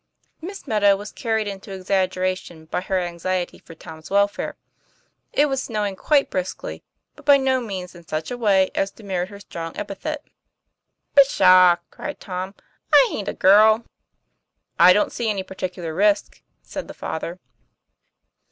[0.41, 4.57] Miss Meadow was carried into exaggeration by her anxiety for Tom's welfare.
[5.31, 6.81] It was snowing quite briskly,
[7.15, 10.23] but by no means in such a way as to merit her strong epithet.
[11.15, 12.55] "Pshaw!" cried Tom,
[12.91, 13.85] "I ain't a girl."
[14.79, 17.37] 'I don't see any particular risk," said the father.